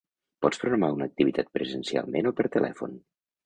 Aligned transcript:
Pots 0.45 0.61
programar 0.63 0.89
una 0.95 1.09
activitat 1.11 1.53
presencialment 1.59 2.33
o 2.33 2.35
per 2.41 2.51
telèfon. 2.61 3.01